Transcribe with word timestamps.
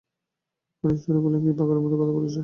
কঠিন 0.83 0.97
স্বরে 0.97 1.19
বললেন, 1.23 1.41
কী 1.45 1.51
পাগলের 1.59 1.81
মতো 1.83 1.95
কথা 1.95 2.13
বলছ। 2.17 2.35